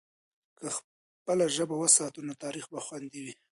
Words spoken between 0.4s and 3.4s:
که خپله ژبه وساتو، نو تاریخ به خوندي وي.